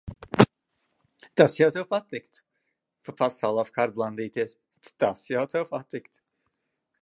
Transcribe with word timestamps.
Tas 1.41 1.57
jau 1.59 1.67
tev 1.75 1.85
patiktu. 1.91 2.41
Pa 3.09 3.15
pasauli 3.19 3.61
apkārt 3.65 3.95
blandīties, 3.99 4.57
tas 5.05 5.23
jau 5.35 5.45
tev 5.53 5.69
patiktu. 5.77 6.25